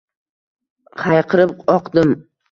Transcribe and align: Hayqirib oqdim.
Hayqirib 1.03 1.53
oqdim. 1.75 2.15